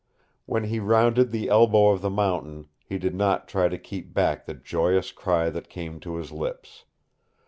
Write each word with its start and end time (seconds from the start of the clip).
When 0.47 0.63
he 0.63 0.79
rounded 0.79 1.29
the 1.31 1.47
elbow 1.49 1.89
of 1.89 2.01
the 2.01 2.09
mountain, 2.09 2.69
he 2.83 2.97
did 2.97 3.13
not 3.13 3.47
try 3.47 3.69
to 3.69 3.77
keep 3.77 4.15
back 4.15 4.47
the 4.47 4.55
joyous 4.55 5.11
cry 5.11 5.51
that 5.51 5.69
came 5.69 5.99
to 5.99 6.15
his 6.15 6.31
lips. 6.31 6.85